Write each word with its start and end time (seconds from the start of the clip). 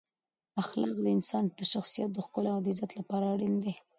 اخلاق 0.61 0.97
د 1.03 1.07
انسان 1.17 1.43
د 1.57 1.59
شخصیت 1.71 2.09
د 2.13 2.17
ښکلا 2.25 2.51
او 2.57 2.61
عزت 2.69 2.91
لپاره 2.99 3.25
اړین 3.33 3.55
دی. 3.63 3.73